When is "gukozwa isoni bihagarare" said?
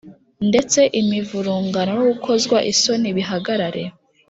2.11-3.83